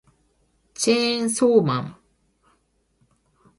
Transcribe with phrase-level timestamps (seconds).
[0.73, 1.97] チェーンソーマン